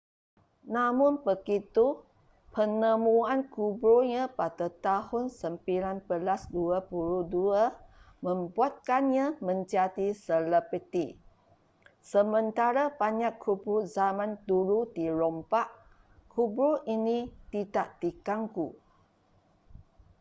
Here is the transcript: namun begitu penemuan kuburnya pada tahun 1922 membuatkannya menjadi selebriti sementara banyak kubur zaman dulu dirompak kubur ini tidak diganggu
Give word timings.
namun 0.75 1.13
begitu 1.27 1.87
penemuan 2.57 3.39
kuburnya 3.53 4.23
pada 4.39 4.65
tahun 4.87 5.25
1922 5.29 6.09
membuatkannya 8.27 9.27
menjadi 9.47 10.07
selebriti 10.25 11.07
sementara 12.11 12.83
banyak 13.01 13.33
kubur 13.45 13.81
zaman 13.97 14.31
dulu 14.49 14.79
dirompak 14.97 15.67
kubur 16.33 16.73
ini 16.95 17.17
tidak 17.53 17.87
diganggu 18.01 18.69